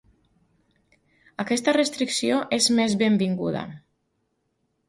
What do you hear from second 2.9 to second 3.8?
benvinguda.